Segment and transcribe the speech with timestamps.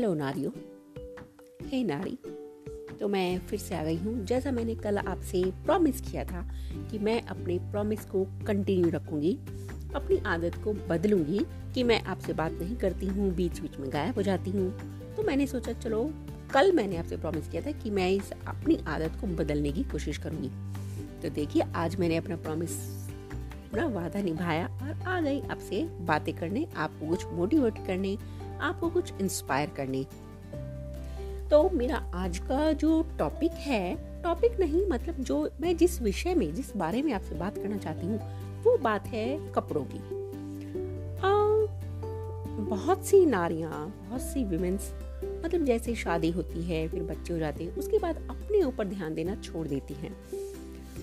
[0.00, 0.50] Hello नारियो।
[1.68, 2.16] हे नारी
[3.00, 6.40] तो मैं फिर से आ गई हूँ। जैसा मैंने कल आपसे प्रॉमिस किया था
[6.90, 9.32] कि मैं अपने प्रॉमिस को कंटिन्यू रखूँगी,
[9.94, 14.14] अपनी आदत को बदलूँगी कि मैं आपसे बात नहीं करती हूँ बीच बीच में गायब
[14.14, 14.70] हो जाती हूँ।
[15.16, 16.02] तो मैंने सोचा, चलो,
[16.54, 20.18] कल मैंने आपसे प्रॉमिस किया था कि मैं इस अपनी आदत को बदलने की कोशिश
[20.18, 20.50] करूँगी।
[21.22, 22.80] तो देखिए, आज मैंने अपना प्रॉमिस
[23.70, 28.16] अपना वादा निभाया और आ गई आपसे बातें करने, आपको कुछ मोटिवेट करने
[28.60, 30.04] आपको कुछ इंस्पायर करने।
[31.50, 36.54] तो मेरा आज का जो टॉपिक है टॉपिक नहीं मतलब जो मैं जिस विषय में
[36.54, 39.98] जिस बारे में आपसे बात करना चाहती हूँ वो बात है कपड़ों की।
[41.18, 41.30] आ,
[42.68, 44.92] बहुत सी नारियाँ बहुत सी विमेंस
[45.44, 49.14] मतलब जैसे शादी होती है फिर बच्चे हो जाते हैं उसके बाद अपने ऊपर ध्यान
[49.14, 50.14] देना छोड़ देती हैं।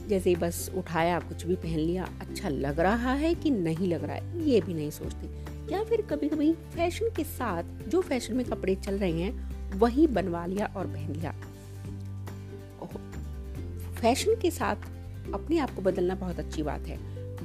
[0.08, 4.16] जैसे बस उठाया कुछ भी पहन लिया अच्छा लग रहा है कि नहीं लग रहा
[4.16, 5.28] है ये भी नहीं सोचती।
[5.72, 10.08] या फिर कभी कभी फ़ैशन के साथ जो फ़ैशन में कपड़े चल रहे हैं, वही
[10.08, 11.36] बनवा लिया और पहन लिया।
[14.02, 14.76] फ़ैशन के साथ
[15.34, 16.98] अपने आप को बदलना बहुत अच्छी बात है।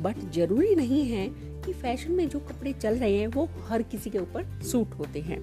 [0.03, 1.29] बट ज़रूरी नहीं है
[1.63, 5.21] कि फ़ैशन में जो कपड़े चल रहे हैं, वो हर किसी के ऊपर सूट होते
[5.21, 5.41] हैं।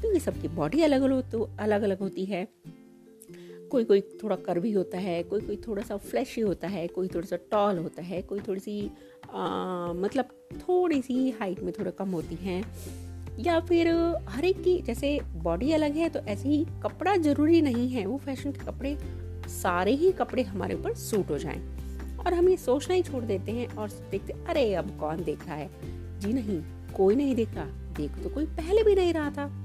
[0.00, 2.48] क्योंकि तो सबकी बॉडी अलग अलग तो अलग अलग होती है।
[3.72, 7.26] कोई कोई थोड़ा कर्वी होता है कोई कोई थोड़ा सा फ्लैशी होता है कोई थोड़ा
[7.26, 8.90] सा टॉल होता है कोई थोड़ी सी
[9.34, 10.28] आ, मतलब
[10.58, 12.62] थोड़ी सी हाइट में थोड़ा कम होती हैं।
[13.38, 13.88] या फिर
[14.28, 18.18] हर एक की जैसे बॉडी अलग है तो ऐसे ही कपड़ा ज़रूरी नहीं है वो
[18.18, 18.96] फ़ैशन के कपड़े
[19.52, 21.60] सारे ही कपड़े हमारे ऊपर सूट हो जाएँ।
[22.16, 25.54] और हम ये सोचना ही छोड़ देते हैं और देखते अरे अब कौन देख रहा
[25.54, 25.70] है?
[26.20, 26.62] जी नहीं
[26.94, 27.64] कोई नहीं देख रहा।
[27.96, 29.61] देख तो कोई पहले भी नहीं रहा था।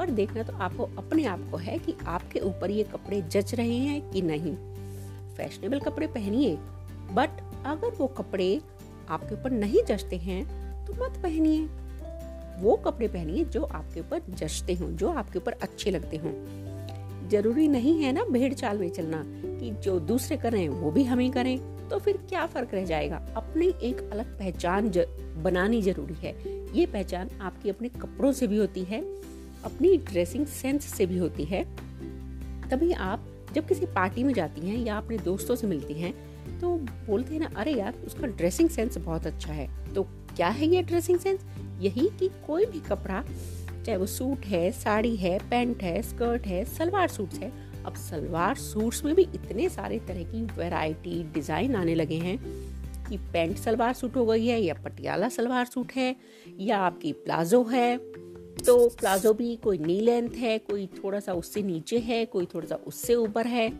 [0.00, 3.76] पर देखना तो आपको अपने आप को है कि आपके ऊपर ये कपड़े जच रहे
[3.78, 4.54] हैं कि नहीं।
[5.36, 6.54] फैशनेबल कपड़े पहनिए
[7.12, 8.60] बट अगर वो कपड़े
[9.08, 10.44] आपके ऊपर नहीं जचते हैं
[10.86, 11.68] तो मत पहनिए।
[12.60, 16.32] वो कपड़े पहनिए जो आपके ऊपर जचते हों जो आपके ऊपर अच्छे लगते हों।
[17.28, 21.30] ज़रूरी नहीं है ना भेड़ चाल में चलना कि जो दूसरे करें वो भी हमें
[21.30, 21.58] करें
[21.88, 23.16] तो फिर क्या फ़र्क रह जाएगा?
[23.36, 25.04] अपनी एक अलग पहचान ज,
[25.42, 26.34] बनानी ज़रूरी है।
[26.78, 29.00] ये पहचान आपकी अपने कपड़ों से भी होती है।
[29.64, 31.62] अपनी ड्रेसिंग सेंस से भी होती है।
[32.70, 36.12] तभी आप जब किसी पार्टी में जाती हैं या अपने दोस्तों से मिलती हैं
[36.60, 36.68] तो
[37.06, 40.02] बोलते हैं ना, अरे यार, उसका ड्रेसिंग सेंस बहुत अच्छा है। तो
[40.36, 41.40] क्या है ये ड्रेसिंग सेंस
[41.80, 43.22] यही कि कोई भी कपड़ा,
[43.84, 47.52] चाहे वो सूट है, साड़ी है पैंट है स्कर्ट है, सलवार सूट है,
[47.86, 52.38] अब सलवार सूट्स में भी इतने सारे तरह की वैरायटी डिज़ाइन आने लगे हैं
[53.08, 56.14] कि पैंट सलवार सूट हो गई है या पटियाला सलवार सूट है
[56.60, 57.96] या आपकी प्लाजो है।
[58.66, 62.66] तो प्लाजो भी कोई नी लेंथ है कोई थोड़ा सा उससे नीचे है कोई थोड़ा
[62.66, 63.70] सा उससे ऊपर है।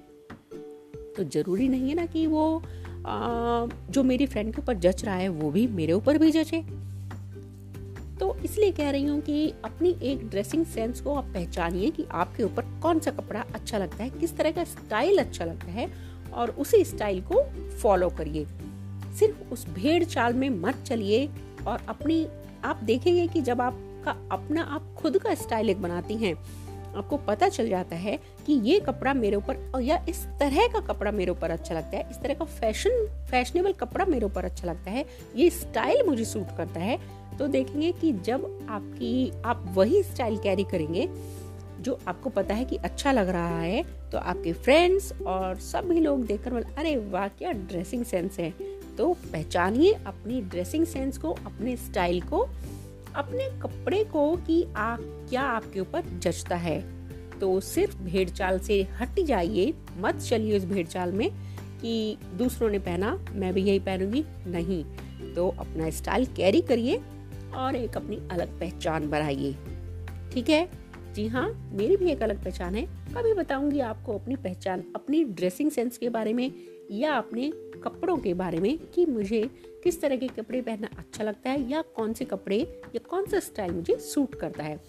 [1.16, 2.62] तो ज़रूरी नहीं है ना कि वो
[3.06, 6.62] आ, जो मेरी फ्रेंड के ऊपर जच रहा है वो भी मेरे ऊपर भी जचे।
[8.18, 12.42] तो इसलिए कह रही हूँ कि अपनी एक ड्रेसिंग सेंस को आप पहचानिए कि आपके
[12.42, 15.90] ऊपर कौन सा कपड़ा अच्छा लगता है किस तरह का स्टाइल अच्छा लगता है
[16.32, 17.42] और उसी स्टाइल को
[17.76, 18.46] फॉलो करिए।
[19.18, 21.28] सिर्फ़ उस भेड़ चाल में मत चलिए
[21.66, 22.26] और अपनी
[22.64, 26.34] आप देखेंगे कि जब आप का अपना आप खुद का स्टाइल एक बनाती हैं।
[26.96, 31.10] आपको पता चल जाता है कि ये कपड़ा मेरे ऊपर, या इस तरह का कपड़ा
[31.10, 34.90] मेरे ऊपर अच्छा लगता है, इस तरह का फ़ैशन, फैशनेबल कपड़ा मेरे ऊपर अच्छा लगता
[34.90, 35.04] है,
[35.36, 36.98] ये स्टाइल मुझे सूट करता है।
[37.38, 41.08] तो देखेंगे कि जब आपकी, आप वही स्टाइल कैरी करेंगे,
[41.80, 46.24] जो आपको पता है कि अच्छा लग रहा है तो आपके फ्रेंड्स और सभी लोग
[46.26, 48.50] देखकर बोले, अरे वाह, क्या ड्रेसिंग सेंस है।
[48.98, 52.44] तो पहचानिए अपनी ड्रेसिंग सेंस को, अपने स्टाइल को।
[53.16, 56.80] अपने कपड़े को कि आ, क्या आपके ऊपर जचता है।
[57.38, 61.30] तो सिर्फ़ भेड़ चाल से हट जाइए मत चलिए उस भेड़ चाल में
[61.80, 64.84] कि दूसरों ने पहना मैं भी यही पहनूँगी। नहीं
[65.34, 67.00] तो अपना स्टाइल कैरी करिए
[67.54, 69.52] और एक अपनी अलग पहचान बनाइए
[70.32, 70.68] ठीक है?
[71.14, 75.70] जी हाँ मेरी भी एक अलग पहचान है। कभी बताऊँगी आपको अपनी पहचान, अपनी ड्रेसिंग
[75.70, 76.52] सेंस के बारे में
[76.90, 77.50] या अपने
[77.84, 79.50] कपड़ों के बारे में कि मुझे
[79.84, 82.58] किस तरह के कपड़े पहनना अच्छा लगता है या कौन से कपड़े
[82.94, 84.80] या कौन सा स्टाइल मुझे सूट करता है।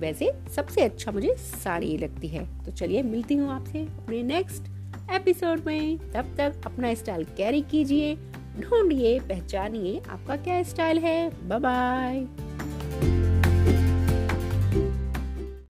[0.00, 4.62] वैसे सबसे अच्छा मुझे साड़ी लगती है। तो चलिए मिलती हूँ आपसे अपने नेक्स्ट
[5.12, 8.14] एपिसोड में। तब तक अपना स्टाइल कैरी कीजिए,
[8.60, 12.43] ढूंढिए, पहचानिए आपका क्या स्टाइल है। Bye bye